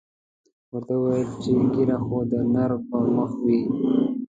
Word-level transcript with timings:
ورته 0.71 0.95
ویې 1.01 1.09
ویل 1.23 1.31
چې 1.41 1.51
ږیره 1.73 1.97
خو 2.05 2.17
د 2.31 2.33
نر 2.53 2.71
پر 2.87 3.03
مخ 3.15 3.31
وي. 3.43 3.59